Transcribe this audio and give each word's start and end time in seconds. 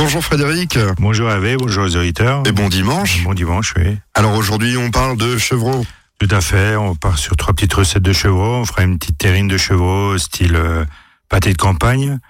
Bonjour 0.00 0.22
Frédéric. 0.22 0.78
Bonjour 1.00 1.28
Hervé, 1.28 1.56
bonjour 1.56 1.82
aux 1.82 1.96
auditeurs. 1.96 2.44
Et 2.46 2.52
bon 2.52 2.68
dimanche. 2.68 3.24
Bon 3.24 3.34
dimanche, 3.34 3.74
oui. 3.76 3.98
Alors 4.14 4.36
aujourd'hui, 4.36 4.76
on 4.76 4.92
parle 4.92 5.16
de 5.16 5.36
chevreau. 5.38 5.84
Tout 6.20 6.28
à 6.30 6.40
fait. 6.40 6.76
On 6.76 6.94
part 6.94 7.18
sur 7.18 7.34
trois 7.34 7.52
petites 7.52 7.74
recettes 7.74 8.04
de 8.04 8.12
chevreau. 8.12 8.58
On 8.58 8.64
fera 8.64 8.84
une 8.84 8.96
petite 8.96 9.18
terrine 9.18 9.48
de 9.48 9.56
chevreau 9.56 10.16
style 10.16 10.54
euh, 10.54 10.84
pâté 11.28 11.52
de 11.52 11.58
campagne. 11.58 12.20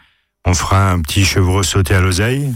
On 0.47 0.55
fera 0.55 0.91
un 0.91 1.03
petit 1.03 1.27
chevreau 1.27 1.63
sauté 1.63 1.95
à 1.95 2.01
l'oseille. 2.01 2.51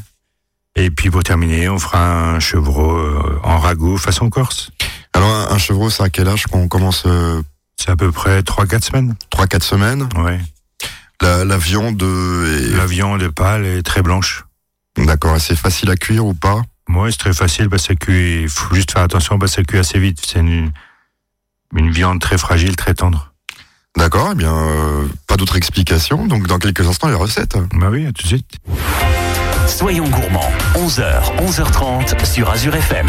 Et 0.77 0.91
puis 0.91 1.11
pour 1.11 1.23
terminer, 1.23 1.69
on 1.69 1.79
fera 1.79 2.31
un 2.31 2.41
chevreau 2.41 2.97
euh, 2.97 3.39
en 3.43 3.59
ragoût 3.59 3.99
façon 3.99 4.31
corse. 4.31 4.71
Alors 5.13 5.29
un, 5.29 5.55
un 5.55 5.59
chevreau, 5.59 5.91
c'est 5.91 6.05
à 6.05 6.09
quel 6.09 6.27
âge 6.27 6.47
qu'on 6.47 6.69
commence 6.69 7.03
euh, 7.05 7.43
C'est 7.79 7.91
à 7.91 7.97
peu 7.97 8.11
près 8.13 8.41
3-4 8.41 8.83
semaines. 8.83 9.15
3-4 9.31 9.63
semaines? 9.63 10.09
Ouais. 10.17 10.41
la, 11.21 11.45
la 11.45 11.59
viande 11.59 12.03
est... 12.03 12.77
La 12.79 12.87
viande 12.87 13.29
pâle 13.29 13.67
est 13.67 13.83
très 13.83 14.01
blanche. 14.01 14.47
D'accord, 14.97 15.41
c'est 15.41 15.57
facile 15.57 15.91
à 15.91 15.97
cuire 15.97 16.27
ou 16.27 16.35
pas? 16.35 16.63
Moi, 16.89 17.11
c'est 17.11 17.19
très 17.19 17.33
facile 17.33 17.69
parce 17.69 17.83
que 17.83 17.89
ça 17.89 17.95
cuit. 17.95 18.43
Il 18.43 18.49
faut 18.49 18.75
juste 18.75 18.93
faire 18.93 19.03
attention 19.03 19.39
parce 19.39 19.53
que 19.53 19.57
ça 19.57 19.65
cuit 19.65 19.79
assez 19.79 19.99
vite. 19.99 20.21
C'est 20.27 20.41
une, 20.41 20.73
une 21.77 21.91
viande 21.91 22.21
très 22.21 22.39
fragile, 22.39 22.77
très 22.77 22.95
tendre. 22.95 23.33
D'accord, 23.97 24.31
eh 24.33 24.35
bien, 24.35 24.55
euh, 24.55 25.07
pas 25.27 25.37
d'autres 25.37 25.57
explications. 25.57 26.27
Donc 26.27 26.47
dans 26.47 26.59
quelques 26.59 26.87
instants, 26.87 27.09
les 27.09 27.15
recettes. 27.15 27.57
Bah 27.75 27.89
oui, 27.91 28.07
à 28.07 28.13
tout 28.13 28.23
de 28.23 28.29
suite. 28.29 28.57
Soyons 29.67 30.09
gourmands, 30.09 30.51
11h, 30.75 31.37
11h30 31.39 32.25
sur 32.25 32.51
Azure 32.51 32.75
FM. 32.75 33.07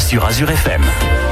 Sur 0.00 0.24
Azure 0.24 0.50
FM. 0.50 1.27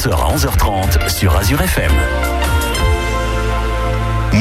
11h 0.00 0.12
à 0.12 0.34
11h30 0.34 1.10
sur 1.10 1.36
Azure 1.36 1.60
FM. 1.60 1.92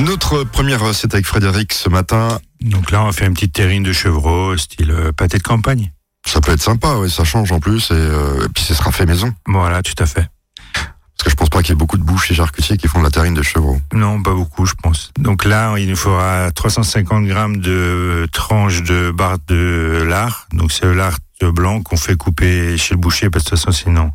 Notre 0.06 0.46
première 0.46 0.80
recette 0.80 1.13
avec 1.13 1.25
Frédéric 1.25 1.74
ce 1.74 1.89
matin, 1.89 2.39
Donc 2.62 2.92
là, 2.92 3.04
on 3.04 3.12
fait 3.12 3.25
une 3.25 3.34
petite 3.34 3.51
terrine 3.51 3.84
de 3.84 3.92
chevreau, 3.92 4.56
style 4.56 4.92
euh, 4.92 5.12
pâté 5.12 5.38
de 5.38 5.44
campagne. 5.44 5.92
ça 6.25 6.39
peut 6.39 6.54
être 6.54 6.62
sympa, 6.62 6.96
ouais, 6.96 7.10
ça 7.10 7.25
change 7.25 7.51
en 7.51 7.60
plus, 7.60 7.92
et, 7.92 7.94
euh, 7.94 8.46
et 8.46 8.50
puis 8.56 8.63
ce 8.63 8.74
sera 8.74 8.94
fait 8.94 9.06
maison. 9.06 9.34
Voilà, 9.48 9.84
tout 9.84 10.01
à 10.01 10.06
fait. 10.06 10.30
Parce 10.74 11.25
que 11.25 11.30
je 11.30 11.36
pense 11.36 11.50
pas 11.50 11.62
qu'il 11.62 11.72
y 11.72 11.74
ait 11.74 11.75
beaucoup 11.75 11.98
de 11.98 12.04
bouches 12.04 12.32
et 12.32 12.36
charcutiers 12.36 12.78
qui 12.78 12.88
font 12.88 13.00
de 13.00 13.04
la 13.04 13.12
terrine 13.12 13.34
de 13.34 13.44
chevreau. 13.44 13.82
Non, 13.94 14.24
pas 14.24 14.34
beaucoup, 14.34 14.66
je 14.66 14.75
pense. 14.82 15.12
Donc 15.20 15.44
là, 15.44 15.78
il 15.78 15.89
nous 15.89 15.98
faudra 15.98 16.51
350 16.54 17.25
grammes 17.25 17.58
de 17.58 18.30
tranches 18.32 18.82
de 18.84 19.12
barre 19.12 19.39
de 19.50 20.06
lard. 20.08 20.48
Donc 20.54 20.72
c'est 20.72 20.86
le 20.86 20.94
lard 20.94 21.18
blanc 21.42 21.82
qu'on 21.82 21.98
fait 21.98 22.16
couper 22.16 22.78
chez 22.78 22.94
le 22.94 23.01
boucher, 23.01 23.30
parce 23.30 23.44
que 23.44 23.50
de 23.50 23.56
toute 23.56 23.66
façon, 23.66 23.78
sinon, 23.78 24.12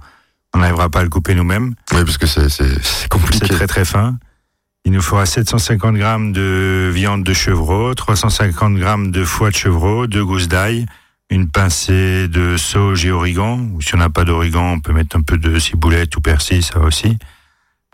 on 0.54 0.58
n'arrivera 0.58 0.88
pas 0.88 1.00
à 1.00 1.02
le 1.02 1.08
couper 1.10 1.34
nous-mêmes. 1.34 1.74
Oui, 1.92 2.04
parce 2.04 2.16
que 2.18 2.26
c'est 2.26 2.48
c'est- 2.48 2.82
c'est 2.82 3.08
compliqué. 3.08 3.48
très 3.48 3.66
très 3.66 3.84
fin. 3.84 4.18
Il 4.86 4.92
nous 4.92 5.00
faudra 5.02 5.26
750 5.26 5.96
grammes 5.96 6.32
de 6.32 6.90
viande 6.92 7.24
de 7.24 7.32
chevreau, 7.32 7.94
350 7.94 8.76
grammes 8.76 9.10
de 9.10 9.24
foie 9.24 9.50
de 9.50 9.56
chevreau, 9.56 10.06
deux 10.06 10.24
gousses 10.24 10.46
d'ail, 10.48 10.84
une 11.30 11.48
pincée 11.50 12.28
de 12.28 12.56
sauge 12.58 13.04
et 13.06 13.10
origan. 13.10 13.58
Ou 13.72 13.80
si 13.80 13.94
on 13.94 13.98
n'a 13.98 14.10
pas 14.10 14.24
d'origan, 14.24 14.72
on 14.72 14.80
peut 14.80 14.92
mettre 14.92 15.16
un 15.16 15.22
peu 15.22 15.38
de 15.38 15.58
ciboulette 15.58 16.14
ou 16.16 16.20
persil, 16.20 16.62
ça 16.62 16.78
aussi. 16.80 17.18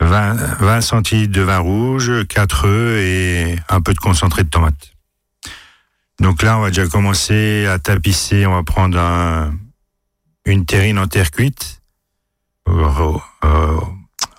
20, 0.01 0.33
20 0.59 0.81
centilitres 0.81 1.31
de 1.31 1.41
vin 1.41 1.59
rouge, 1.59 2.11
4 2.27 2.65
œufs 2.67 2.99
et 2.99 3.55
un 3.69 3.81
peu 3.81 3.93
de 3.93 3.99
concentré 3.99 4.43
de 4.43 4.49
tomate. 4.49 4.91
Donc 6.19 6.43
là, 6.43 6.57
on 6.57 6.61
va 6.61 6.69
déjà 6.69 6.87
commencer 6.87 7.65
à 7.67 7.79
tapisser. 7.79 8.45
On 8.45 8.53
va 8.53 8.63
prendre 8.63 8.99
un- 8.99 9.53
une 10.45 10.65
terrine 10.65 10.99
en 10.99 11.07
terre 11.07 11.31
cuite, 11.31 11.80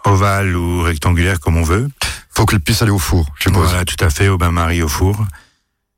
ovale 0.05 0.57
ou 0.57 0.83
rectangulaire 0.83 1.41
comme 1.41 1.57
on 1.57 1.63
veut. 1.63 1.89
Faut 2.31 2.47
qu'elle 2.47 2.61
puisse 2.61 2.83
aller 2.83 2.91
au 2.91 2.99
four, 2.99 3.27
je 3.37 3.45
suppose. 3.45 3.69
Voilà, 3.69 3.85
tout 3.85 4.03
à 4.03 4.11
fait, 4.11 4.29
au 4.29 4.39
bain-marie 4.39 4.83
au 4.83 4.89
four. 4.89 5.17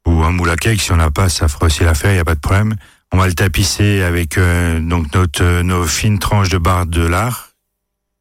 Ou 0.06 0.22
un 0.22 0.32
moule 0.32 0.50
à 0.50 0.56
cake, 0.56 0.80
si 0.80 0.92
on 0.92 0.96
n'a 0.96 1.10
pas, 1.10 1.28
ça 1.28 1.48
fera 1.48 1.66
aussi 1.66 1.84
l'affaire, 1.84 2.10
il 2.10 2.14
n'y 2.14 2.20
a 2.20 2.24
pas 2.24 2.34
de 2.34 2.40
problème. 2.40 2.74
On 3.12 3.16
va 3.16 3.26
le 3.26 3.34
tapisser 3.34 4.02
avec 4.02 4.36
euh, 4.36 4.80
donc 4.80 5.14
notre, 5.14 5.42
euh, 5.42 5.62
nos 5.62 5.84
fines 5.84 6.18
tranches 6.18 6.48
de 6.48 6.58
barre 6.58 6.86
de 6.86 7.06
lard, 7.06 7.50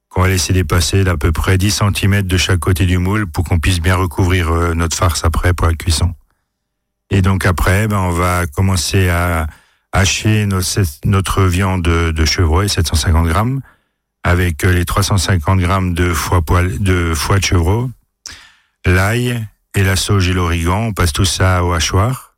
qu'on 0.09 0.21
va 0.21 0.27
laisser 0.27 0.53
dépasser 0.53 1.03
d'à 1.03 1.17
peu 1.17 1.31
près 1.31 1.57
10 1.57 1.81
cm 1.95 2.21
de 2.21 2.37
chaque 2.37 2.59
côté 2.59 2.85
du 2.85 2.99
moule 2.99 3.25
pour 3.25 3.43
qu'on 3.43 3.59
puisse 3.59 3.81
bien 3.81 3.95
recouvrir 3.95 4.51
euh, 4.51 4.73
notre 4.75 4.95
farce 4.95 5.25
après 5.25 5.53
pour 5.53 5.67
la 5.67 5.73
cuisson. 5.73 6.13
Et 7.09 7.21
donc 7.21 7.45
après, 7.45 7.87
ben, 7.87 7.97
on 7.97 8.11
va 8.11 8.45
commencer 8.45 9.09
à 9.09 9.47
hacher 9.91 10.45
notre, 10.45 10.81
notre 11.05 11.43
viande 11.43 11.81
de, 11.81 12.11
de 12.11 12.25
chevreuil, 12.25 12.69
750 12.69 13.27
grammes, 13.27 13.61
avec 14.23 14.63
euh, 14.63 14.73
les 14.73 14.85
350 14.85 15.59
grammes 15.59 15.93
de 15.93 16.13
foie, 16.13 16.41
poil, 16.41 16.79
de 16.79 17.13
foie 17.13 17.39
de 17.39 17.45
chevreau, 17.45 17.91
l'ail 18.85 19.45
et 19.75 19.83
la 19.83 19.95
sauge 19.95 20.29
et 20.29 20.33
l'origan. 20.33 20.87
On 20.87 20.93
passe 20.93 21.13
tout 21.13 21.25
ça 21.25 21.63
au 21.63 21.73
hachoir. 21.73 22.35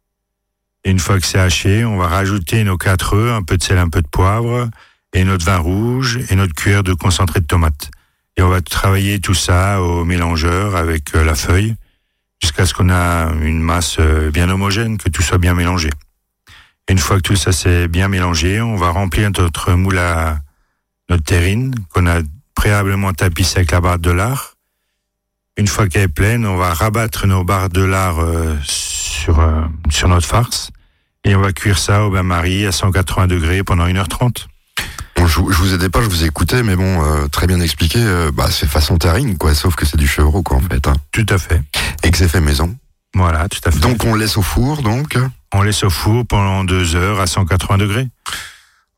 Une 0.84 1.00
fois 1.00 1.20
que 1.20 1.26
c'est 1.26 1.40
haché, 1.40 1.84
on 1.84 1.98
va 1.98 2.08
rajouter 2.08 2.64
nos 2.64 2.78
quatre 2.78 3.16
œufs, 3.16 3.34
un 3.34 3.42
peu 3.42 3.58
de 3.58 3.64
sel, 3.64 3.78
un 3.78 3.90
peu 3.90 4.02
de 4.02 4.08
poivre, 4.08 4.70
et 5.14 5.24
notre 5.24 5.46
vin 5.46 5.58
rouge 5.58 6.20
et 6.30 6.36
notre 6.36 6.54
cuillère 6.54 6.84
de 6.84 6.94
concentré 6.94 7.40
de 7.40 7.46
tomate. 7.46 7.90
Et 8.38 8.42
on 8.42 8.50
va 8.50 8.62
travailler 8.62 9.20
tout 9.20 9.34
ça 9.34 9.82
au 9.82 10.04
mélangeur 10.04 10.76
avec 10.76 11.16
euh, 11.16 11.24
la 11.24 11.36
feuille 11.36 11.76
jusqu'à 12.42 12.66
ce 12.66 12.74
qu'on 12.74 12.90
a 12.90 13.32
une 13.42 13.62
masse 13.62 13.98
euh, 14.00 14.30
bien 14.30 14.50
homogène, 14.50 14.98
que 14.98 15.10
tout 15.10 15.22
soit 15.22 15.38
bien 15.38 15.54
mélangé. 15.54 15.90
Une 16.90 17.00
fois 17.00 17.18
que 17.18 17.22
tout 17.22 17.36
ça 17.36 17.52
s'est 17.52 17.88
bien 17.88 18.08
mélangé, 18.08 18.62
on 18.62 18.76
va 18.76 18.90
remplir 18.90 19.32
notre 19.38 19.74
moule 19.74 19.98
à 19.98 20.40
notre 21.10 21.24
terrine 21.24 21.74
qu'on 21.94 22.08
a 22.08 22.20
préalablement 22.56 23.14
tapissée 23.14 23.58
avec 23.60 23.72
la 23.72 23.82
barre 23.82 24.00
de 24.00 24.12
lard. 24.12 24.54
Une 25.58 25.68
fois 25.68 25.88
qu'elle 25.88 26.04
est 26.04 26.08
pleine, 26.08 26.46
on 26.46 26.58
va 26.58 26.74
rabattre 26.74 27.28
nos 27.28 27.44
barres 27.44 27.70
de 27.70 27.84
lard 27.84 28.20
euh, 28.20 28.56
sur, 28.64 29.40
euh, 29.40 29.62
sur 29.90 30.08
notre 30.10 30.28
farce 30.28 30.72
et 31.24 31.36
on 31.36 31.42
va 31.42 31.54
cuire 31.54 31.78
ça 31.78 32.04
au 32.06 32.12
bain-marie 32.12 32.66
à 32.66 32.72
180 32.72 33.28
degrés 33.28 33.64
pendant 33.64 33.88
1h30. 33.88 34.48
Bon, 35.16 35.26
je, 35.28 35.36
je 35.36 35.40
vous 35.58 35.74
aidais 35.74 35.90
pas, 35.90 36.02
je 36.02 36.08
vous 36.10 36.24
ai 36.24 36.28
écouté, 36.28 36.62
mais 36.62 36.76
bon, 36.76 37.02
euh, 37.04 37.28
très 37.28 37.48
bien 37.48 37.60
expliqué. 37.62 38.00
euh, 38.02 38.32
bah, 38.34 38.48
c'est 38.52 38.68
façon 38.68 38.98
terrine, 38.98 39.38
quoi, 39.38 39.56
sauf 39.56 39.76
que 39.76 39.86
c'est 39.86 39.98
du 39.98 40.08
chevreau, 40.08 40.44
quoi, 40.44 40.58
en 40.58 40.62
fait. 40.62 40.88
Hein, 40.88 40.96
Tout 41.14 41.26
à 41.30 41.38
fait. 41.38 41.62
et 42.04 42.12
que 42.12 42.18
c'est 42.18 42.28
fait 42.28 42.42
maison. 42.42 42.76
Voilà, 43.16 43.48
tout 43.48 43.62
à 43.64 43.72
fait. 43.72 43.80
Donc 43.80 44.04
on 44.04 44.14
laisse 44.14 44.36
au 44.36 44.42
four, 44.42 44.82
donc 44.82 45.18
on 45.54 45.62
laisse 45.62 45.84
au 45.86 45.90
four 45.90 46.26
pendant 46.28 46.66
deux 46.66 46.96
heures 46.96 47.22
à 47.22 47.28
180 47.28 47.78
degrés. 47.78 48.08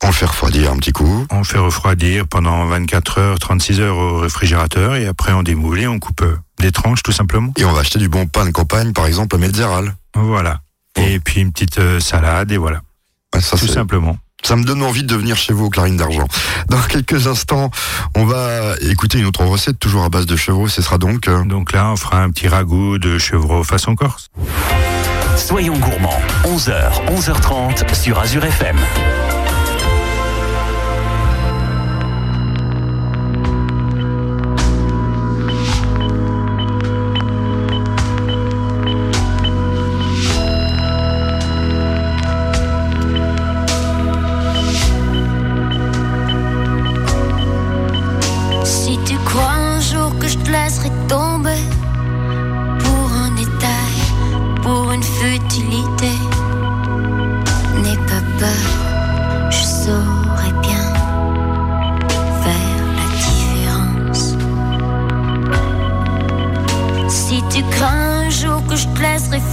On 0.04 0.06
le 0.08 0.12
fait 0.12 0.26
refroidir 0.26 0.70
un 0.72 0.76
petit 0.76 0.92
coup. 0.92 1.26
On 1.30 1.42
fait 1.44 1.58
refroidir 1.58 2.26
pendant 2.28 2.64
24 2.66 3.18
heures, 3.18 3.38
36 3.38 3.80
heures 3.80 3.96
au 3.96 4.18
réfrigérateur 4.18 4.94
et 4.96 5.06
après 5.06 5.32
on 5.32 5.42
démoule 5.42 5.80
et 5.80 5.86
on 5.88 5.98
coupe 5.98 6.22
euh, 6.22 6.36
des 6.60 6.70
tranches 6.72 7.02
tout 7.02 7.12
simplement. 7.12 7.52
Et 7.58 7.64
on 7.64 7.72
va 7.72 7.80
acheter 7.80 7.98
du 7.98 8.08
bon 8.08 8.26
pain 8.26 8.46
de 8.46 8.50
campagne, 8.50 8.92
par 8.92 9.06
exemple, 9.06 9.34
à 9.36 9.38
Metzeral. 9.38 9.94
Voilà. 10.14 10.60
Et 10.96 11.18
puis 11.20 11.40
une 11.40 11.52
petite 11.52 11.78
euh, 11.78 12.00
salade 12.00 12.50
et 12.52 12.56
voilà, 12.56 12.80
ça, 13.40 13.56
tout 13.56 13.66
simplement. 13.66 14.16
ça 14.44 14.56
me 14.56 14.64
donne 14.64 14.82
envie 14.82 15.02
de 15.04 15.14
venir 15.14 15.36
chez 15.36 15.52
vous 15.52 15.66
aux 15.66 15.70
Clarines 15.70 15.96
d'Argent. 15.96 16.26
Dans 16.68 16.80
quelques 16.80 17.26
instants, 17.26 17.70
on 18.16 18.24
va 18.24 18.74
écouter 18.80 19.18
une 19.18 19.26
autre 19.26 19.44
recette, 19.44 19.78
toujours 19.78 20.04
à 20.04 20.08
base 20.08 20.26
de 20.26 20.36
chevreau. 20.36 20.68
Ce 20.68 20.80
sera 20.82 20.98
donc... 20.98 21.28
euh, 21.28 21.44
Donc 21.44 21.72
là, 21.72 21.90
on 21.90 21.96
fera 21.96 22.22
un 22.22 22.30
petit 22.30 22.48
ragoût 22.48 22.98
de 22.98 23.18
chevreau 23.18 23.62
façon 23.64 23.94
corse. 23.96 24.28
Soyons 25.36 25.76
gourmands, 25.78 26.20
11h, 26.44 27.06
11h30 27.16 27.94
sur 27.94 28.18
Azure 28.18 28.44
FM. 28.44 28.76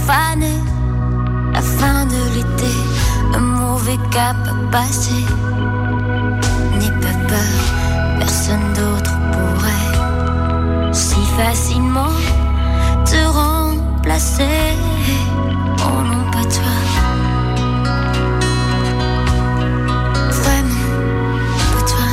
Faner, 0.06 0.60
la 1.52 1.62
fin 1.62 2.04
de 2.06 2.34
l'été, 2.34 2.74
un 3.34 3.40
mauvais 3.40 3.98
cap 4.10 4.36
à 4.46 4.70
passer, 4.70 5.24
n'aie 6.78 7.00
pas 7.00 7.16
peur 7.28 7.76
personne 8.18 8.72
d'autre 8.74 9.14
pourrait 9.32 10.92
si 10.92 11.20
facilement 11.36 12.16
te 13.04 13.20
remplacer. 13.26 14.76
Oh 15.78 16.02
non, 16.02 16.24
pas 16.32 16.46
toi. 16.56 16.74
Vraiment, 20.40 20.86
pas 21.72 21.84
toi. 21.92 22.08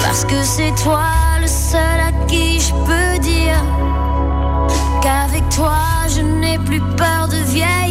Parce 0.00 0.24
que 0.24 0.42
c'est 0.42 0.74
toi 0.82 1.04
le 1.40 1.46
seul 1.46 2.00
à 2.08 2.12
qui 2.26 2.60
je 2.60 2.72
peux 2.86 3.18
dire 3.20 3.62
qu'avec 5.04 5.46
toi 5.50 6.08
je 6.08 6.22
n'ai 6.22 6.58
plus 6.58 6.80
peur 6.96 7.28
de 7.28 7.36
vieillir. 7.52 7.83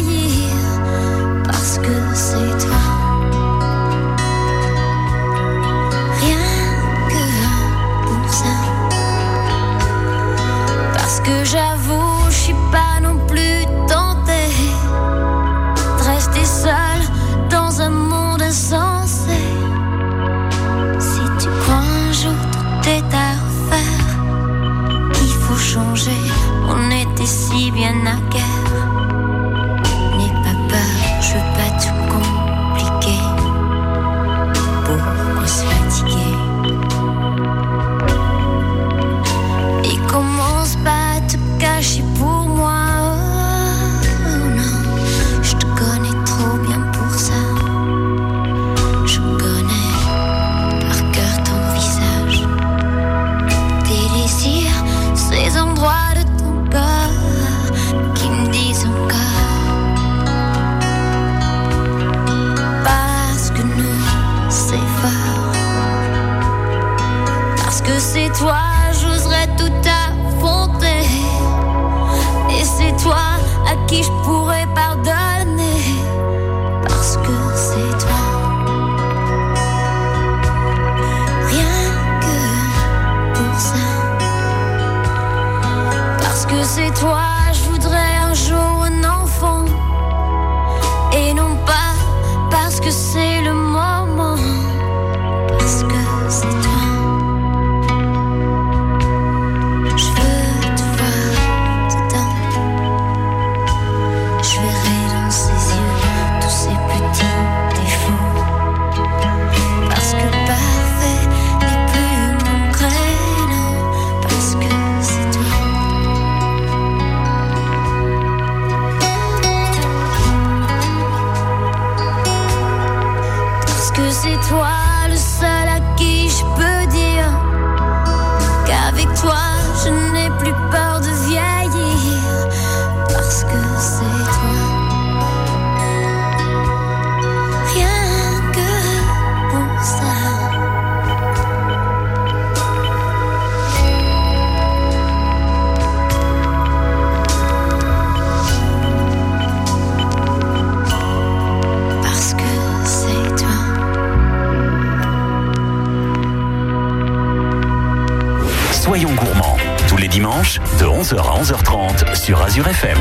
11h 161.04 161.18
à 161.18 161.42
11h30 161.42 162.14
sur 162.14 162.40
Azure 162.40 162.66
FM. 162.66 162.96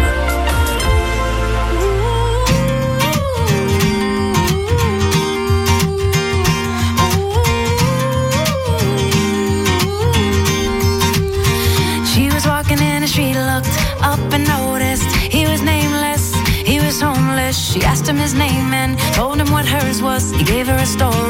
She 12.06 12.30
was 12.30 12.46
walking 12.46 12.80
in 12.80 13.00
the 13.00 13.08
street, 13.08 13.36
looked 13.36 13.70
up 14.02 14.20
and 14.34 14.46
noticed 14.50 15.10
he 15.16 15.46
was 15.46 15.62
nameless. 15.62 16.36
He 16.66 16.82
was 16.82 17.02
homeless. 17.02 17.56
She 17.56 17.82
asked 17.86 18.06
him 18.06 18.18
his 18.18 18.34
name 18.34 18.74
and 18.74 19.00
told 19.14 19.40
him 19.40 19.50
what 19.54 19.66
hers 19.66 20.02
was. 20.02 20.30
He 20.32 20.44
gave 20.44 20.68
her 20.68 20.76
a 20.76 20.86
story 20.86 21.23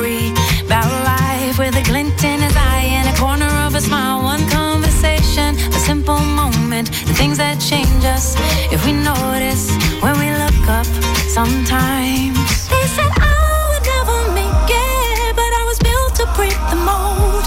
moment, 6.74 6.89
the 7.06 7.13
things 7.13 7.38
that 7.38 7.60
change 7.60 8.03
us 8.06 8.36
if 8.74 8.86
we 8.86 8.94
notice 8.94 9.70
when 10.01 10.18
we 10.18 10.30
look 10.44 10.65
up 10.70 10.89
sometimes. 11.30 12.38
They 12.70 12.86
said 12.96 13.12
oh, 13.22 13.30
I 13.30 13.63
would 13.70 13.86
never 13.94 14.18
make 14.34 14.70
it, 14.70 15.36
but 15.38 15.51
I 15.62 15.63
was 15.70 15.77
built 15.80 16.13
to 16.22 16.25
break 16.34 16.58
the 16.74 16.80
mold. 16.82 17.46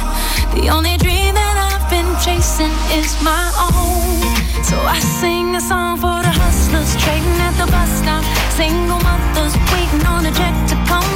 The 0.54 0.70
only 0.70 0.96
dream 0.98 1.34
that 1.34 1.56
I've 1.58 1.86
been 1.90 2.10
chasing 2.22 2.74
is 2.94 3.10
my 3.22 3.50
own. 3.66 4.22
So 4.62 4.76
I 4.78 4.98
sing 5.00 5.56
a 5.56 5.60
song 5.60 5.96
for 5.98 6.18
the 6.22 6.32
hustlers 6.42 6.94
trading 7.02 7.38
at 7.42 7.54
the 7.58 7.66
bus 7.70 7.90
stop. 7.98 8.22
Single 8.54 9.00
mothers 9.02 9.54
waiting 9.72 10.06
on 10.06 10.26
a 10.26 10.32
check 10.38 10.54
to 10.70 10.76
come. 10.86 11.15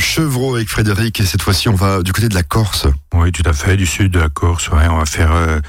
chevreau 0.00 0.56
avec 0.56 0.68
Frédéric 0.68 1.20
et 1.20 1.24
cette 1.26 1.42
fois-ci, 1.42 1.68
on 1.68 1.74
va 1.74 2.02
du 2.02 2.12
côté 2.12 2.28
de 2.28 2.34
la 2.34 2.42
Corse. 2.42 2.86
Oui, 3.14 3.32
tout 3.32 3.42
à 3.48 3.52
fait, 3.52 3.76
du 3.76 3.86
sud 3.86 4.12
de 4.12 4.18
la 4.20 4.28
Corse. 4.28 4.68
Ouais, 4.70 4.86
on 4.88 4.98
va 4.98 5.06
faire 5.06 5.32
euh, 5.32 5.60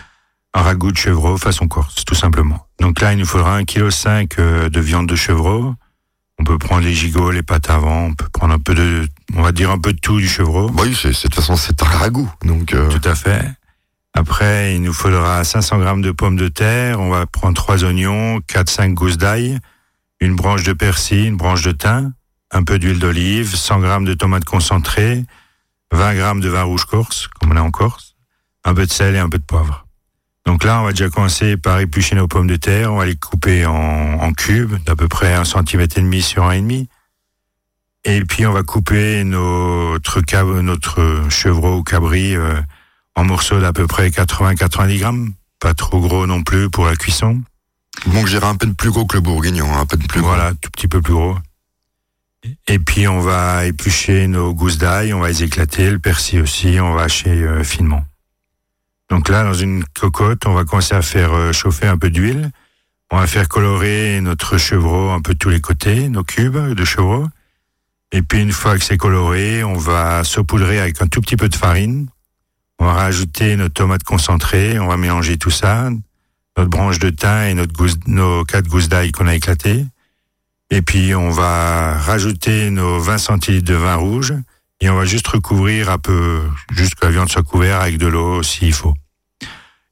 un 0.54 0.62
ragoût 0.62 0.91
de 0.91 0.98
chevreau 0.98 1.38
façon 1.38 1.67
corse, 1.67 2.04
tout 2.06 2.15
simplement. 2.15 2.65
Donc 2.80 3.00
là, 3.02 3.13
il 3.13 3.20
nous 3.20 3.26
faudra 3.26 3.60
1,5 3.62 4.28
kg 4.28 4.70
de 4.70 4.80
viande 4.80 5.08
de 5.08 5.15
chevreau. 5.15 5.76
On 6.39 6.44
peut 6.44 6.58
prendre 6.58 6.84
les 6.84 6.94
gigots, 6.94 7.30
les 7.32 7.44
pâtes 7.44 7.70
avant, 7.70 8.06
on 8.08 8.13
peut 8.15 8.28
prendre 8.34 8.54
un 8.54 8.60
peu 8.60 8.74
de, 8.74 9.08
on 9.36 9.44
va 9.44 9.52
dire 9.52 9.70
un 9.70 9.78
peu 9.78 9.94
de 9.94 10.00
tout 10.00 10.20
du 10.20 10.28
chevreau. 10.28 10.72
Oui, 10.80 10.98
c'est, 11.00 11.13
c'est- 11.13 11.28
de 11.28 11.34
toute 11.34 11.36
façon, 11.36 11.56
c'est 11.56 11.82
un 11.84 11.86
ragoût. 11.86 12.30
Donc, 12.44 12.74
euh, 12.74 12.89
Tout 12.89 13.08
à 13.08 13.13
fait. 13.15 13.46
Après, 14.13 14.76
il 14.76 14.82
nous 14.82 14.91
faudra 14.94 15.44
500 15.44 15.80
grammes 15.80 16.02
de 16.02 16.12
pommes 16.12 16.36
de 16.36 16.48
terre. 16.50 17.00
On 17.00 17.10
va 17.10 17.26
prendre 17.28 17.56
trois 17.56 17.84
oignons, 17.86 18.39
4-5 18.48 18.94
gousses 18.94 19.17
d'ail, 19.17 19.60
une 20.20 20.36
branche 20.36 20.63
de 20.63 20.74
persil, 20.74 21.26
une 21.28 21.38
branche 21.38 21.62
de 21.62 21.72
thym, 21.72 22.12
un 22.52 22.64
peu 22.64 22.80
d'huile 22.80 23.00
d'olive, 23.00 23.56
100 23.56 23.80
grammes 23.80 24.06
de 24.06 24.14
tomates 24.14 24.46
concentrées, 24.46 25.24
20 25.92 26.16
grammes 26.16 26.42
de 26.42 26.50
vin 26.50 26.64
rouge 26.64 26.86
corse, 26.86 27.28
comme 27.40 27.52
on 27.52 27.56
a 27.58 27.62
en 27.62 27.72
Corse, 27.72 28.16
un 28.64 28.74
peu 28.74 28.86
de 28.86 28.92
sel 28.92 29.16
et 29.16 29.20
un 29.20 29.30
peu 29.30 29.38
de 29.40 29.44
poivre. 29.44 29.86
Donc 30.46 30.64
là, 30.64 30.82
on 30.82 30.86
va 30.86 30.92
déjà 30.92 31.10
commencer 31.10 31.56
par 31.56 31.80
éplucher 31.80 32.16
nos 32.16 32.28
pommes 32.28 32.48
de 32.48 32.56
terre. 32.56 32.92
On 32.94 32.98
va 32.98 33.06
les 33.06 33.16
couper 33.16 33.66
en, 33.66 33.74
en 33.74 34.34
cubes 34.34 34.76
d'à 34.86 34.96
peu 34.96 35.08
près 35.08 35.34
un 35.34 35.46
centimètre 35.46 35.98
et 35.98 36.02
demi 36.02 36.22
sur 36.22 36.46
un 36.46 36.52
et 36.54 36.62
demi. 36.62 36.90
Et 38.04 38.22
puis 38.26 38.46
on 38.48 38.52
va 38.52 38.64
couper 38.64 39.24
notre 39.24 40.22
cab- 40.22 40.62
notre 40.62 41.26
chevreau 41.30 41.78
ou 41.78 41.84
cabri 41.84 42.36
euh, 42.36 42.60
en 43.16 43.24
morceaux 43.24 43.60
d'à 43.62 43.72
peu 43.74 43.86
près 43.86 44.10
80-90 44.10 44.98
grammes. 45.00 45.34
Pas 45.60 45.76
trop 45.76 46.00
gros 46.02 46.26
non 46.26 46.42
plus 46.42 46.70
pour 46.72 46.86
la 46.88 46.96
cuisson. 46.96 47.42
bon, 48.08 48.26
j'irai 48.26 48.48
un 48.48 48.56
peu 48.56 48.72
plus 48.74 48.90
gros 48.90 49.06
que 49.06 49.18
le 49.18 49.22
bourguignon, 49.22 49.72
hein, 49.72 49.82
un 49.82 49.86
peu 49.86 49.98
plus 49.98 50.22
gros. 50.22 50.30
Voilà, 50.30 50.54
tout 50.60 50.72
petit 50.72 50.88
peu 50.88 51.02
plus 51.04 51.14
gros. 51.14 51.38
Et 52.67 52.80
puis 52.80 53.08
on 53.08 53.19
va 53.19 53.65
éplucher 53.65 54.27
nos 54.27 54.54
gousses 54.54 54.77
d'ail, 54.77 55.13
on 55.13 55.19
va 55.19 55.27
les 55.27 55.43
éclater, 55.43 55.91
le 55.91 55.99
persil 55.99 56.41
aussi, 56.41 56.80
on 56.80 56.93
va 56.93 57.04
hacher 57.04 57.30
euh, 57.30 57.63
finement. 57.63 58.04
Donc 59.10 59.30
là, 59.30 59.43
dans 59.43 59.54
une 59.54 59.84
cocotte, 59.84 60.45
on 60.45 60.54
va 60.54 60.63
commencer 60.63 60.95
à 60.95 61.01
faire 61.01 61.34
euh, 61.34 61.51
chauffer 61.51 61.88
un 61.88 61.97
peu 61.97 62.10
d'huile. 62.10 62.49
On 63.12 63.17
va 63.17 63.27
faire 63.27 63.49
colorer 63.49 64.21
notre 64.21 64.58
chevreau 64.58 65.10
un 65.10 65.21
peu 65.21 65.34
de 65.34 65.38
tous 65.38 65.49
les 65.49 65.60
côtés, 65.60 66.08
nos 66.08 66.23
cubes 66.23 66.73
de 66.73 66.86
chevreau. 66.86 67.27
Et 68.13 68.21
puis 68.21 68.41
une 68.41 68.54
fois 68.54 68.77
que 68.77 68.84
c'est 68.84 68.97
coloré, 68.97 69.63
on 69.63 69.75
va 69.75 70.23
saupoudrer 70.23 70.80
avec 70.80 71.01
un 71.01 71.08
tout 71.08 71.21
petit 71.21 71.36
peu 71.36 71.49
de 71.49 71.56
farine. 71.56 72.08
On 72.80 72.86
va 72.86 72.93
rajouter 72.93 73.56
notre 73.58 73.73
tomate 73.73 74.04
concentrée, 74.04 74.80
on 74.80 74.88
va 74.88 74.97
mélanger 74.97 75.38
tout 75.38 75.51
ça, 75.51 75.89
notre 76.58 76.69
branche 76.69 76.99
de 76.99 77.10
thym 77.10 77.43
et 77.43 77.54
nos 78.08 78.45
quatre 78.45 78.67
gousses 78.67 78.89
d'ail 78.89 79.12
qu'on 79.12 79.27
a 79.27 79.36
éclatées. 79.36 79.86
Et 80.71 80.81
puis 80.81 81.13
on 81.13 81.29
va 81.29 81.97
rajouter 81.97 82.69
nos 82.69 82.99
20 82.99 83.17
centilitres 83.17 83.67
de 83.67 83.75
vin 83.75 83.95
rouge 83.95 84.34
et 84.79 84.89
on 84.89 84.95
va 84.95 85.03
juste 85.03 85.27
recouvrir 85.27 85.89
un 85.89 85.97
peu, 85.97 86.41
juste 86.73 86.95
que 86.95 87.05
la 87.05 87.12
viande 87.12 87.29
soit 87.29 87.43
couverte 87.43 87.84
avec 87.84 87.97
de 87.97 88.07
l'eau 88.07 88.41
s'il 88.41 88.73
faut. 88.73 88.93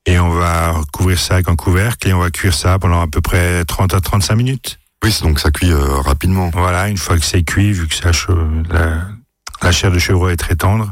Et 0.06 0.18
on 0.18 0.30
va 0.30 0.72
recouvrir 0.72 1.20
ça 1.20 1.36
avec 1.36 1.50
un 1.50 1.56
couvercle 1.56 2.08
et 2.08 2.14
on 2.14 2.20
va 2.20 2.32
cuire 2.32 2.54
ça 2.54 2.80
pendant 2.80 3.02
à 3.02 3.08
peu 3.08 3.20
près 3.20 3.66
30 3.66 3.94
à 3.94 4.00
35 4.00 4.36
minutes. 4.36 4.80
Oui, 5.04 5.16
donc 5.22 5.40
ça 5.40 5.52
cuit 5.52 5.72
euh, 5.72 6.00
rapidement. 6.00 6.50
Voilà, 6.54 6.88
une 6.88 6.98
fois 6.98 7.18
que 7.18 7.26
c'est 7.26 7.44
cuit, 7.44 7.74
vu 7.74 7.88
que 7.88 7.96
ça, 7.96 8.12
la, 8.70 9.02
la 9.62 9.72
chair 9.72 9.92
de 9.92 10.00
chevreau 10.00 10.30
est 10.30 10.38
très 10.38 10.56
tendre. 10.56 10.92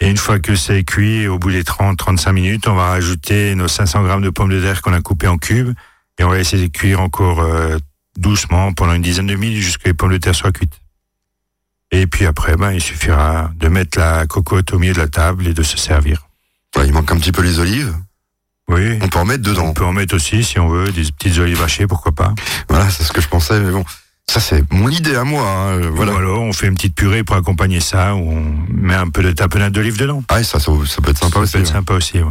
Et 0.00 0.10
une 0.10 0.16
fois 0.16 0.38
que 0.40 0.54
c'est 0.54 0.84
cuit, 0.84 1.26
au 1.26 1.38
bout 1.38 1.50
des 1.50 1.62
30-35 1.62 2.32
minutes, 2.32 2.68
on 2.68 2.74
va 2.74 2.88
rajouter 2.88 3.54
nos 3.54 3.68
500 3.68 4.02
grammes 4.02 4.22
de 4.22 4.30
pommes 4.30 4.50
de 4.50 4.60
terre 4.60 4.82
qu'on 4.82 4.92
a 4.92 5.00
coupées 5.00 5.26
en 5.26 5.38
cubes 5.38 5.72
et 6.18 6.24
on 6.24 6.28
va 6.28 6.38
essayer 6.38 6.68
de 6.68 6.72
cuire 6.72 7.00
encore 7.00 7.40
euh, 7.40 7.78
doucement 8.18 8.72
pendant 8.72 8.92
une 8.94 9.02
dizaine 9.02 9.26
de 9.26 9.34
minutes 9.34 9.62
jusqu'à 9.62 9.72
ce 9.72 9.78
que 9.84 9.88
les 9.88 9.94
pommes 9.94 10.12
de 10.12 10.18
terre 10.18 10.34
soient 10.34 10.52
cuites. 10.52 10.80
Et 11.90 12.06
puis 12.06 12.26
après, 12.26 12.56
ben, 12.56 12.72
il 12.72 12.82
suffira 12.82 13.50
de 13.56 13.68
mettre 13.68 13.98
la 13.98 14.26
cocotte 14.26 14.72
au 14.74 14.78
milieu 14.78 14.92
de 14.92 14.98
la 14.98 15.08
table 15.08 15.46
et 15.46 15.54
de 15.54 15.62
se 15.62 15.76
servir. 15.78 16.26
Ouais, 16.76 16.86
il 16.86 16.92
manque 16.92 17.10
un 17.10 17.16
petit 17.16 17.32
peu 17.32 17.42
les 17.42 17.58
olives. 17.60 17.94
Oui. 18.68 18.98
On 19.00 19.08
peut 19.08 19.18
en 19.18 19.24
mettre 19.24 19.42
dedans. 19.42 19.64
On 19.64 19.72
peut 19.72 19.84
en 19.86 19.94
mettre 19.94 20.14
aussi, 20.14 20.44
si 20.44 20.58
on 20.58 20.68
veut, 20.68 20.92
des 20.92 21.04
petites 21.18 21.38
olives 21.38 21.62
hachées, 21.62 21.86
pourquoi 21.86 22.12
pas. 22.12 22.34
Voilà, 22.68 22.90
c'est 22.90 23.04
ce 23.04 23.12
que 23.12 23.22
je 23.22 23.28
pensais, 23.28 23.58
mais 23.60 23.70
bon. 23.72 23.84
Ça, 24.30 24.40
c'est 24.40 24.62
mon 24.70 24.90
idée 24.90 25.14
à 25.16 25.24
moi. 25.24 25.42
hein, 25.50 25.68
euh, 25.78 25.90
Voilà. 25.90 26.12
Voilà. 26.12 26.18
alors, 26.18 26.42
on 26.42 26.52
fait 26.52 26.66
une 26.66 26.74
petite 26.74 26.94
purée 26.94 27.24
pour 27.24 27.36
accompagner 27.36 27.80
ça, 27.80 28.14
où 28.14 28.18
on 28.30 28.54
met 28.70 28.94
un 28.94 29.08
peu 29.08 29.22
de 29.22 29.32
tapenade 29.32 29.72
d'olive 29.72 29.96
dedans. 29.96 30.22
Ah, 30.28 30.42
ça, 30.44 30.60
ça, 30.60 30.70
ça 30.86 31.00
peut 31.00 31.10
être 31.12 31.18
sympa 31.18 31.36
Ça 31.36 31.40
aussi. 31.40 31.52
peut 31.52 31.58
être 31.60 31.64
ouais. 31.68 31.72
sympa 31.72 31.94
aussi, 31.94 32.18
ouais. 32.18 32.30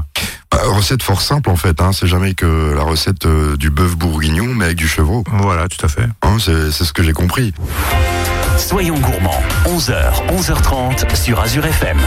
Bah, 0.52 0.60
recette 0.66 1.04
fort 1.04 1.22
simple, 1.22 1.50
en 1.50 1.56
fait. 1.56 1.82
Hein, 1.82 1.92
c'est 1.94 2.08
jamais 2.08 2.34
que 2.34 2.74
la 2.76 2.84
recette 2.84 3.26
euh, 3.26 3.58
du 3.58 3.70
bœuf 3.70 3.96
bourguignon, 3.96 4.54
mais 4.56 4.66
avec 4.66 4.78
du 4.78 4.88
chevreau. 4.88 5.24
Voilà, 5.32 5.68
tout 5.68 5.84
à 5.86 5.90
fait. 5.90 6.08
Hein, 6.22 6.38
c'est, 6.40 6.72
c'est 6.72 6.86
ce 6.86 6.94
que 6.94 7.04
j'ai 7.04 7.14
compris. 7.14 7.54
Soyons 8.58 8.98
gourmands, 8.98 9.44
11h, 9.66 10.26
11h30 10.36 11.16
sur 11.16 11.40
Azure 11.40 11.66
FM. 11.66 12.00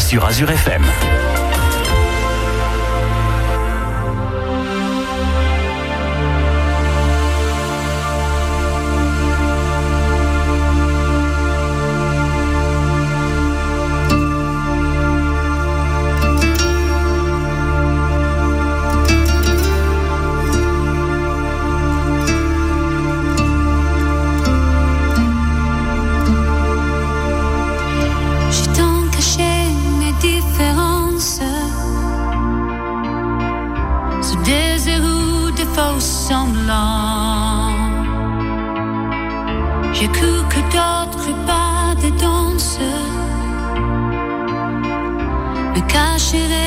Sur 0.00 0.24
Azure 0.24 0.50
FM. 0.50 1.45
Cacheraient 46.36 46.54
aux 46.54 46.65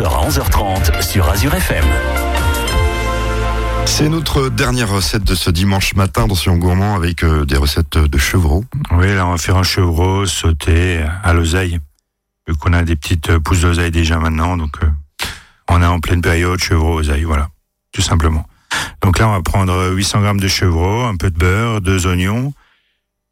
11h 0.00 0.06
à 0.06 0.28
11h30 0.30 1.02
sur 1.02 1.28
Azure 1.28 1.54
FM. 1.54 1.84
C'est 3.84 4.08
notre 4.08 4.48
dernière 4.48 4.88
recette 4.88 5.24
de 5.24 5.34
ce 5.34 5.50
dimanche 5.50 5.94
matin 5.94 6.26
dans 6.26 6.34
Sion 6.34 6.56
Gourmand 6.56 6.94
avec 6.94 7.22
euh, 7.22 7.44
des 7.44 7.58
recettes 7.58 7.98
de 7.98 8.18
chevreau. 8.18 8.64
Oui, 8.92 9.14
là, 9.14 9.26
on 9.26 9.32
va 9.32 9.36
faire 9.36 9.58
un 9.58 9.62
chevreau 9.62 10.24
sauté 10.24 11.04
à 11.22 11.34
l'oseille. 11.34 11.80
Vu 12.48 12.54
qu'on 12.54 12.72
a 12.72 12.82
des 12.82 12.96
petites 12.96 13.28
euh, 13.28 13.40
pousses 13.40 13.60
d'oseille 13.60 13.90
déjà 13.90 14.18
maintenant, 14.18 14.56
donc 14.56 14.72
euh, 14.82 14.86
on 15.68 15.82
est 15.82 15.86
en 15.86 16.00
pleine 16.00 16.22
période 16.22 16.58
chevreau 16.58 17.00
oseille, 17.00 17.24
voilà, 17.24 17.48
tout 17.92 18.02
simplement. 18.02 18.46
Donc 19.02 19.18
là, 19.18 19.28
on 19.28 19.32
va 19.32 19.42
prendre 19.42 19.92
800 19.92 20.22
grammes 20.22 20.40
de 20.40 20.48
chevreau, 20.48 21.02
un 21.04 21.16
peu 21.16 21.30
de 21.30 21.36
beurre, 21.36 21.82
deux 21.82 22.06
oignons, 22.06 22.54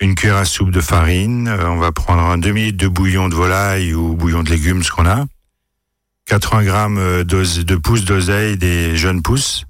une 0.01 0.15
cuillère 0.15 0.37
à 0.37 0.45
soupe 0.45 0.71
de 0.71 0.83
farine. 0.83 1.49
euh, 1.49 1.71
on 1.71 1.79
va 1.79 1.93
prendre 1.93 2.23
un 2.25 2.37
demi 2.37 2.65
litre 2.65 2.79
de 2.79 2.89
bouillon 2.89 3.31
de 3.31 3.35
volaille 3.35 3.95
ou 3.95 4.15
bouillon 4.15 4.43
de 4.43 4.51
légumes, 4.51 4.83
ce 4.83 4.91
qu'on 4.91 5.07
a. 5.07 5.25
80 6.29 6.65
grammes 6.65 6.99
euh, 6.99 7.25
de 7.25 7.77
pousses 7.77 8.05
d'oseille, 8.05 8.57
des 8.57 8.97
jeunes 8.97 9.23
pousses. 9.23 9.65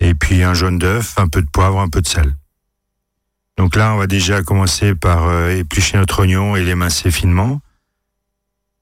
Et 0.00 0.14
puis 0.14 0.42
un 0.42 0.54
jaune 0.54 0.78
d'œuf, 0.78 1.14
un 1.18 1.28
peu 1.28 1.42
de 1.42 1.48
poivre, 1.48 1.78
un 1.78 1.88
peu 1.88 2.00
de 2.00 2.06
sel. 2.06 2.36
Donc 3.56 3.76
là, 3.76 3.94
on 3.94 3.98
va 3.98 4.06
déjà 4.06 4.42
commencer 4.42 4.94
par 4.94 5.28
euh, 5.28 5.50
éplucher 5.50 5.96
notre 5.98 6.20
oignon 6.20 6.56
et 6.56 6.64
l'émincer 6.64 7.10
finement. 7.10 7.60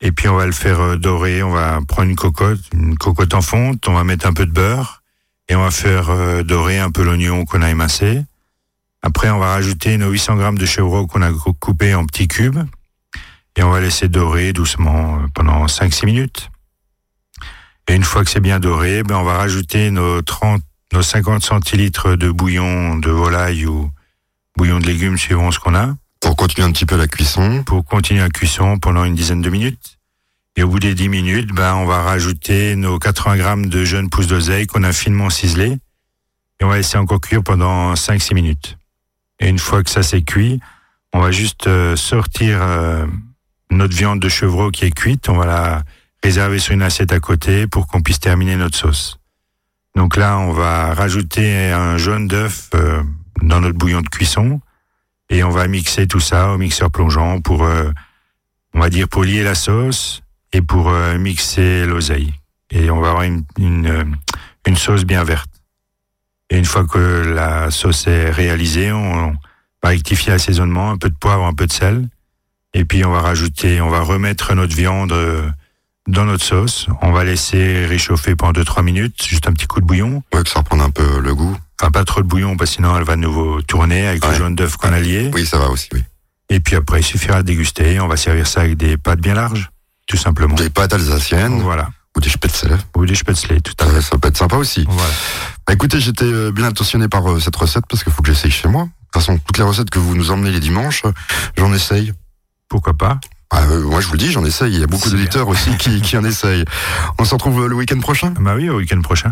Et 0.01 0.11
puis 0.11 0.29
on 0.29 0.37
va 0.37 0.47
le 0.47 0.53
faire 0.53 0.81
euh, 0.81 0.97
dorer. 0.97 1.43
On 1.43 1.51
va 1.51 1.81
prendre 1.87 2.09
une 2.09 2.17
cocotte, 2.17 2.61
une 2.73 2.97
cocotte 2.97 3.35
en 3.35 3.43
fonte. 3.43 3.87
On 3.89 3.95
va 3.95 4.05
mettre 4.05 4.27
un 4.27 4.33
peu 4.33 4.47
de 4.47 4.53
beurre 4.53 5.03
et 5.49 5.57
on 5.57 5.63
va 5.63 5.71
faire 5.73 6.45
dorer 6.45 6.79
un 6.79 6.91
peu 6.91 7.03
l'oignon 7.03 7.45
qu'on 7.45 7.63
a 7.63 7.71
émincé. 7.71 8.25
Après, 9.03 9.29
on 9.29 9.39
va 9.41 9.49
rajouter 9.49 9.99
nos 9.99 10.09
800 10.11 10.37
grammes 10.37 10.57
de 10.57 10.65
chevreau 10.65 11.09
qu'on 11.09 11.21
a 11.21 11.33
cou- 11.33 11.53
coupé 11.53 11.95
en 11.97 12.07
petits 12.07 12.29
cubes 12.29 12.61
et 13.57 13.63
on 13.65 13.71
va 13.71 13.81
laisser 13.81 14.09
dorer 14.09 14.53
doucement 14.53 15.21
pendant 15.35 15.67
5-6 15.67 16.07
minutes. 16.07 16.52
Et 17.89 17.95
une 17.95 18.05
fois 18.05 18.25
que 18.25 18.31
c'est 18.31 18.41
bien 18.41 18.61
doré, 18.61 19.03
ben 19.03 19.17
on 19.17 19.25
va 19.25 19.35
rajouter 19.35 19.91
nos 19.91 20.23
30 20.23 20.63
nos 20.93 21.03
50 21.03 21.43
centilitres 21.43 22.17
de 22.17 22.31
bouillon 22.31 22.97
de 22.99 23.11
volaille 23.11 23.67
ou 23.67 23.91
bouillon 24.57 24.79
de 24.79 24.87
légumes 24.87 25.17
suivant 25.17 25.51
ce 25.51 25.59
qu'on 25.59 25.75
a 25.75 25.95
Pour 26.21 26.37
continuer 26.37 26.67
un 26.67 26.73
petit 26.73 26.85
peu 26.85 26.97
la 26.97 27.09
cuisson. 27.09 27.63
pour 27.65 27.85
continuer 27.85 28.21
la 28.21 28.29
cuisson 28.29 28.79
pendant 28.79 29.05
une 29.05 29.15
dizaine 29.15 29.41
de 29.41 29.51
minutes. 29.51 29.99
Et 30.57 30.63
au 30.63 30.69
bout 30.69 30.81
des 30.81 30.95
10 30.95 31.09
minutes, 31.09 31.51
ben, 31.55 31.75
on 31.77 31.87
va 31.87 32.03
rajouter 32.03 32.77
nos 32.77 32.99
80 32.99 33.37
grammes 33.39 33.67
de 33.67 33.85
jeunes 33.85 34.11
pousses 34.11 34.27
d'oseille 34.27 34.67
qu'on 34.67 34.83
a 34.83 34.93
finement 34.93 35.31
ciselées. 35.31 35.79
Et 36.61 36.65
on 36.65 36.69
va 36.69 36.77
laisser 36.77 36.99
encore 36.99 37.23
cuire 37.23 37.43
pendant 37.43 37.95
5-6 37.95 38.35
minutes. 38.35 38.77
Et 39.41 39.49
une 39.49 39.59
fois 39.59 39.83
que 39.83 39.89
ça 39.89 40.03
s'est 40.03 40.23
cuit, 40.23 40.61
on 41.15 41.21
va 41.21 41.31
juste 41.31 41.67
euh, 41.69 41.97
sortir 41.97 42.59
euh, 42.61 43.07
notre 43.71 43.97
viande 43.97 44.21
de 44.21 44.29
chevreau 44.29 44.71
qui 44.71 44.85
est 44.85 44.91
cuite. 44.91 45.31
On 45.31 45.37
va 45.37 45.47
la 45.47 45.83
réserver 46.23 46.59
sur 46.59 46.75
une 46.75 46.83
assiette 46.83 47.13
à 47.13 47.21
côté 47.21 47.67
pour 47.67 47.87
qu'on 47.87 48.03
puisse 48.03 48.21
terminer 48.21 48.57
notre 48.57 48.77
sauce. 48.77 49.19
Donc 49.95 50.17
là, 50.17 50.39
on 50.39 50.53
va 50.53 50.95
rajouter 50.95 51.71
un 51.71 51.99
jaune 51.99 52.29
d'œuf 52.29 52.71
euh, 52.75 53.03
dans 53.43 53.61
notre 53.61 53.77
bouillon 53.77 54.01
de 54.01 54.09
cuisson 54.09 54.61
et 55.29 55.45
on 55.45 55.51
va 55.51 55.67
mixer 55.67 56.07
tout 56.07 56.21
ça 56.21 56.53
au 56.53 56.59
mixeur 56.59 56.91
plongeant 56.91 57.41
pour, 57.41 57.65
euh, 57.65 57.91
on 58.75 58.81
va 58.81 58.91
dire, 58.91 59.09
pour 59.09 59.25
lier 59.25 59.43
la 59.43 59.55
sauce 59.55 60.23
et 60.53 60.63
pour 60.63 60.91
euh, 60.91 61.19
mixer 61.19 61.87
l'oseille. 61.87 62.35
Et 62.71 62.91
on 62.91 63.01
va 63.01 63.09
avoir 63.09 63.23
une, 63.23 63.45
une, 63.59 63.87
euh, 63.87 64.05
une 64.67 64.77
sauce 64.77 65.05
bien 65.05 65.25
verte. 65.25 65.51
Et 66.51 66.59
une 66.59 66.65
fois 66.65 66.85
que 66.85 66.99
la 67.35 67.71
sauce 67.71 68.07
est 68.07 68.31
réalisée, 68.31 68.93
on 68.93 69.33
va 69.83 69.89
rectifier 69.89 70.33
l'assaisonnement, 70.33 70.91
un 70.91 70.99
peu 70.99 71.09
de 71.09 71.15
poivre, 71.15 71.45
un 71.45 71.55
peu 71.55 71.67
de 71.67 71.73
sel. 71.73 72.09
Et 72.75 72.85
puis 72.85 73.05
on 73.05 73.13
va 73.13 73.21
rajouter, 73.21 73.81
on 73.81 73.89
va 73.89 74.01
remettre 74.01 74.55
notre 74.55 74.75
viande 74.75 75.13
euh, 75.13 75.49
dans 76.09 76.25
notre 76.25 76.45
sauce. 76.45 76.87
On 77.01 77.13
va 77.13 77.25
laisser 77.25 77.87
réchauffer 77.87 78.35
pendant 78.37 78.61
2-3 78.61 78.83
minutes, 78.83 79.25
juste 79.25 79.47
un 79.47 79.53
petit 79.53 79.67
coup 79.67 79.81
de 79.81 79.87
bouillon. 79.87 80.23
Ouais, 80.35 80.43
que 80.43 80.49
ça 80.49 80.61
reprenne 80.61 80.81
un 80.81 80.91
peu 80.91 81.21
le 81.21 81.35
goût. 81.35 81.57
Enfin, 81.81 81.91
pas 81.91 82.05
trop 82.05 82.23
de 82.23 82.27
bouillon, 82.27 82.57
parce 82.57 82.71
que 82.71 82.77
sinon 82.77 82.97
elle 82.97 83.05
va 83.05 83.17
de 83.17 83.21
nouveau 83.21 83.63
tourner 83.63 84.07
avec 84.07 84.25
le 84.25 84.31
Ouais. 84.31 84.37
jaune 84.37 84.55
d'œuf 84.55 84.77
qu'on 84.77 84.93
a 84.93 85.01
lié. 85.01 85.31
Oui, 85.35 85.47
ça 85.47 85.59
va 85.59 85.69
aussi, 85.69 85.89
oui. 85.93 86.03
Et 86.51 86.61
puis 86.61 86.77
après, 86.77 87.01
il 87.01 87.05
suffira 87.05 87.43
de 87.43 87.47
déguster. 87.47 87.99
On 88.01 88.09
va 88.09 88.17
servir 88.17 88.47
ça 88.47 88.61
avec 88.61 88.77
des 88.77 88.97
pâtes 88.97 89.21
bien 89.21 89.35
larges, 89.35 89.71
tout 90.07 90.17
simplement. 90.17 90.55
Des 90.55 90.71
pâtes 90.71 90.93
alsaciennes 90.93 91.61
Voilà. 91.63 91.89
ou 92.17 92.21
des 92.21 92.29
spätzle. 92.29 92.77
Ou 92.97 93.07
des 93.07 93.15
spätzle, 93.15 93.61
tout 93.63 93.73
à 93.85 93.87
fait. 93.89 94.03
ça 94.03 94.19
peut 94.19 94.29
être 94.29 94.37
sympa 94.37 94.57
aussi. 94.57 94.85
Voilà. 94.89 95.13
Bah, 95.67 95.73
écoutez, 95.73 95.99
j'étais 96.01 96.25
euh, 96.27 96.51
bien 96.53 96.67
attentionné 96.67 97.09
par 97.09 97.31
euh, 97.31 97.41
cette 97.41 97.57
recette 97.57 97.85
parce 97.89 98.05
qu'il 98.05 98.13
faut 98.13 98.23
que 98.23 98.33
j'essaye 98.33 98.51
chez 98.51 98.69
moi. 98.69 98.83
De 98.85 98.89
toute 98.89 99.23
façon, 99.23 99.39
toutes 99.39 99.59
les 99.59 99.65
recettes 99.65 99.89
que 99.91 99.99
vous 99.99 100.15
nous 100.15 100.31
emmenez 100.31 100.51
les 100.51 100.61
dimanches, 100.61 101.03
euh, 101.07 101.13
j'en 101.57 101.73
essaye. 101.73 102.13
Pourquoi 102.69 102.95
pas? 102.95 103.19
Ah, 103.55 103.65
euh, 103.71 103.83
moi, 103.83 104.01
je 104.01 104.07
vous 104.07 104.15
le 104.15 104.19
dis, 104.19 104.33
j'en 104.33 104.45
essaye. 104.45 104.73
Il 104.73 104.81
y 104.81 104.83
a 104.83 104.87
beaucoup 104.87 105.11
d'auditeurs 105.11 105.47
aussi 105.47 105.77
qui, 105.77 106.01
qui 106.01 106.17
en 106.17 106.25
essayent. 106.33 106.65
On 107.19 107.25
se 107.25 107.35
retrouve 107.35 107.67
le 107.69 107.75
week-end 107.75 108.01
prochain? 108.01 108.33
Bah 108.41 108.55
oui, 108.57 108.71
au 108.71 108.79
week-end 108.79 109.01
prochain. 109.03 109.31